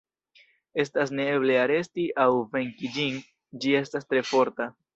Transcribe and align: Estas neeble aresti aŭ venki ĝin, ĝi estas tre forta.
Estas 0.83 1.13
neeble 1.19 1.59
aresti 1.65 2.07
aŭ 2.25 2.27
venki 2.57 2.91
ĝin, 2.99 3.23
ĝi 3.61 3.77
estas 3.85 4.13
tre 4.13 4.27
forta. 4.35 4.73